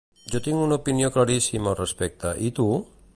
[0.35, 2.71] Jo tinc una opinió claríssima al respecte, i tu?